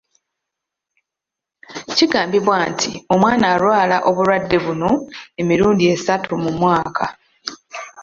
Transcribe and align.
Kigambibwa 1.97 2.55
nti 2.71 2.91
omwana 3.13 3.45
alwala 3.53 3.97
obulwadde 4.09 4.57
buno 4.65 4.91
emirundi 5.41 5.83
esatu 5.93 6.31
mu 6.43 6.51
mwaka 6.59 7.05